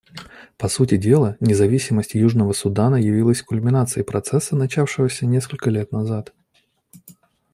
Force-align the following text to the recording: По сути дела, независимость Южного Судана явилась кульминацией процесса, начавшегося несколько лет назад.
По 0.57 0.67
сути 0.67 0.97
дела, 0.97 1.37
независимость 1.41 2.15
Южного 2.15 2.53
Судана 2.53 2.95
явилась 2.95 3.43
кульминацией 3.43 4.03
процесса, 4.03 4.55
начавшегося 4.55 5.27
несколько 5.27 5.69
лет 5.69 5.91
назад. 5.91 6.33